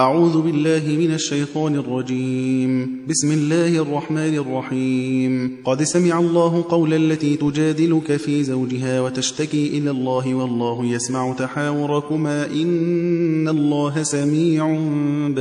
[0.00, 2.88] أعوذ بالله من الشيطان الرجيم.
[3.08, 5.56] بسم الله الرحمن الرحيم.
[5.64, 12.46] قد سمع الله قول التي تجادلك في زوجها وتشتكي إلى الله والله يسمع تحاوركما.
[12.46, 14.78] إن الله سميع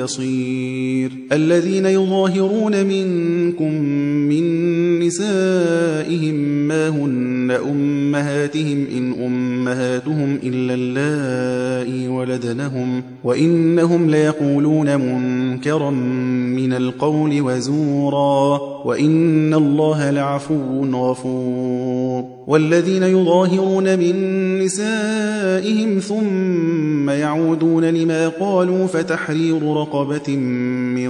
[0.03, 1.11] بصير.
[1.31, 3.73] الذين يظاهرون منكم
[4.29, 4.43] من
[4.99, 6.35] نسائهم
[6.67, 8.87] ما هن أمهاتهم.
[8.97, 13.03] إن أمهاتهم إلا اللائي ولدنهم.
[13.23, 24.15] وإنهم ليقولون يقولون منكرا من القول وزورا وإن الله لعفو غفور والذين يظاهرون من
[24.59, 31.09] نسائهم ثم يعودون لما قالوا فتحرير رقبة من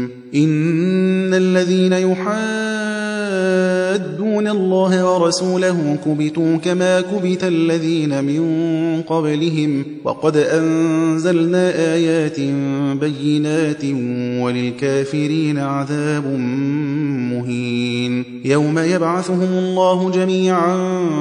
[0.35, 2.31] إن الذين يحادون
[4.47, 8.41] الله ورسوله كبتوا كما كبت الذين من
[9.01, 12.39] قبلهم وقد أنزلنا آيات
[12.99, 13.85] بينات
[14.41, 16.25] وللكافرين عذاب
[17.31, 18.23] مهين.
[18.45, 20.77] يوم يبعثهم الله جميعا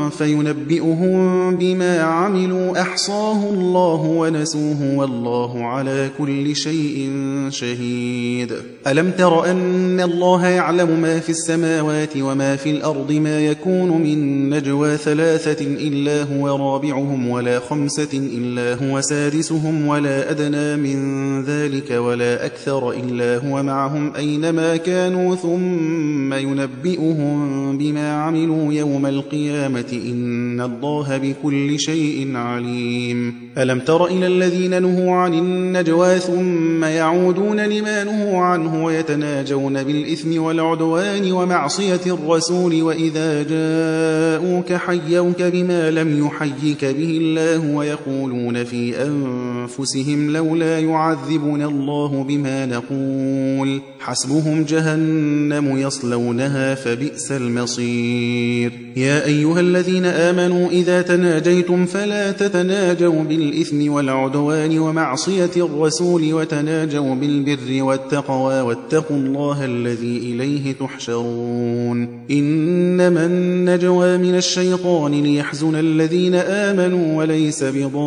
[0.08, 2.80] فينبئهم بما عملوا.
[2.80, 7.10] أحصاه الله ونسوه والله على كل شيء
[7.48, 8.52] شهيد.
[8.86, 14.96] ألم تر أن الله يعلم ما في السماوات وما في الأرض ما يكون من نجوى
[14.96, 22.90] ثلاثة إلا هو رابعهم ولا خمسة إلا هو سادسهم ولا أدنى من ذلك ولا أكثر
[22.90, 32.36] إلا هو معهم أينما كانوا ثم ينبئهم بما عملوا يوم القيامة إن الله بكل شيء
[32.36, 33.34] عليم.
[33.58, 41.32] ألم تر إلى الذين نهوا عن النجوى ثم يعودون لما نهوا عنه ويتناجون بالإثم والعدوان
[41.32, 43.42] ومعصية الرسول وإذا
[43.90, 53.80] جاءوك حيوك بما لم يحيك به الله ويقولون في أنفسهم لولا يعذبنا الله بما نقول.
[54.00, 58.72] حسبهم جهنم يصلونها فبئس المصير.
[58.96, 68.60] يا أيها الذين آمنوا إذا تناجيتم فلا تتناجوا بالإثم والعدوان ومعصية الرسول وتناجوا بالبر والتقوى
[68.60, 72.08] واتقوا الله الذي إليه تحشرون.
[72.30, 73.26] إنما
[73.70, 78.00] النجوى من الشيطان ليحزن الذين آمنوا وليس بضارهم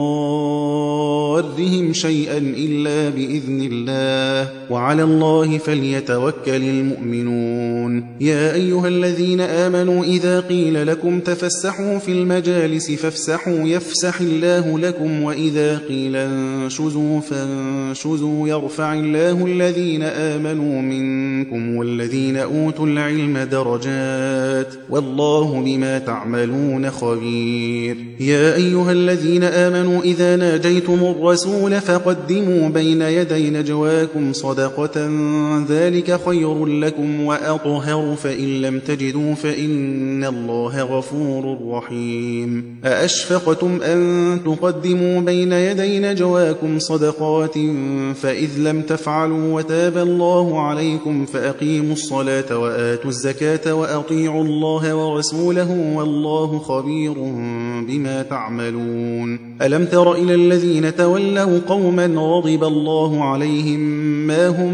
[1.94, 4.50] شيئا إلا بإذن الله.
[4.70, 8.18] وعلى الله فليتوكل المؤمنون.
[8.22, 15.78] يا أيها الذين آمنوا إذا قيل لكم تفسحوا في المجالس فافسحوا يفسح الله لكم وإذا
[15.78, 24.74] قيل انشزوا فانشزوا يرفع الله الذين آمنوا منكم والذين أوتوا العلم درجات.
[24.90, 27.98] والله بما تعملون خبير.
[28.20, 35.10] يا أيها الذين آمنوا إذا ناجيتم الرسول فقدموا بين يدي نجواكم صدقة
[35.70, 42.80] ذلك خير لكم وأطهر فإن لم تجدوا فإن الله غفور رحيم.
[42.86, 47.56] أأشفقتم أن تقدموا بين يدي نجواكم صدقات؟
[48.16, 55.43] فإذ لم تفعلوا وتاب الله عليكم فأقيموا الصلاة وآتوا الزكاة وأطيعوا الله ورسوله
[55.96, 57.14] والله خبير
[57.88, 59.40] بما تعملون.
[59.62, 63.80] ألم تر إلى الذين تولوا قوما غضب الله عليهم
[64.28, 64.74] ما هم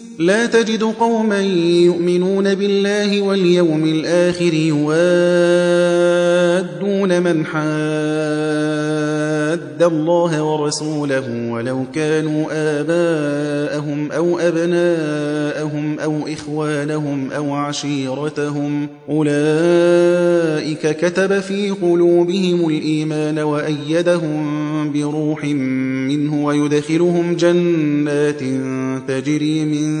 [0.19, 1.41] لا تجد قوما
[1.85, 4.91] يؤمنون بالله واليوم الآخر يوادون
[7.21, 7.71] من حاد
[9.83, 22.69] الله ورسوله ولو كانوا آباءهم أو أبناءهم أو إخوانهم أو عشيرتهم أولئك كتب في قلوبهم
[22.69, 28.41] الإيمان وأيدهم بروح منه ويدخلهم جنات
[29.07, 30.00] تجري من